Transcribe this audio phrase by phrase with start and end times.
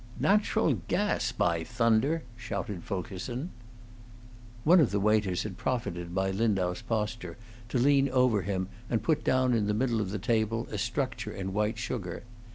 [0.19, 3.51] "Natural gas, by thunder!" shouted Fulkerson.
[4.63, 7.37] One of the waiters had profited by Lindau's posture
[7.69, 11.31] to lean over him and put down in the middle of the table a structure
[11.31, 12.23] in white sugar.